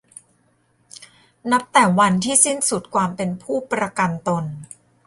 [1.51, 4.45] นับแต่วันที่สิ้นสุดความเป็นผู้ประกันตน